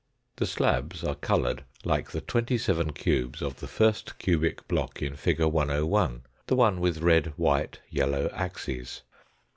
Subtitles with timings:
[0.37, 5.15] The slabs are coloured like the twenty seven cubes of the first cubic block in
[5.15, 5.39] fig.
[5.41, 9.03] 101, the one with red, white, yellow axes.